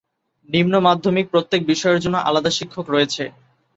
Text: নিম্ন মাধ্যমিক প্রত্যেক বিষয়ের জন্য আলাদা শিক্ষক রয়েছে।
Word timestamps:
নিম্ন 0.49 0.73
মাধ্যমিক 0.87 1.25
প্রত্যেক 1.33 1.61
বিষয়ের 1.67 2.01
জন্য 2.03 2.17
আলাদা 2.21 2.51
শিক্ষক 2.57 2.85
রয়েছে। 2.89 3.23